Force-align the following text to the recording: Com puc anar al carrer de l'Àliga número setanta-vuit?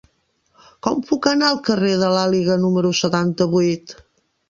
Com 0.87 1.03
puc 1.09 1.27
anar 1.33 1.51
al 1.51 1.61
carrer 1.69 1.93
de 2.07 2.11
l'Àliga 2.17 2.59
número 2.67 2.97
setanta-vuit? 3.05 3.99